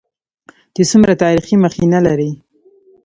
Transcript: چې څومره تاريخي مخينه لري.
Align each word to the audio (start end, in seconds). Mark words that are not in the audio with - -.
چې 0.75 0.81
څومره 0.91 1.13
تاريخي 1.23 1.55
مخينه 1.63 1.99
لري. 2.07 2.31